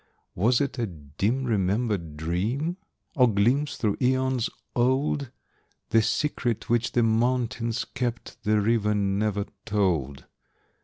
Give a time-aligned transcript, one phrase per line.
[0.33, 2.77] Was it a dim remembered dream?
[3.15, 5.29] Or glimpse through aeons old?
[5.91, 10.25] The secret which the mountains kept The river never told.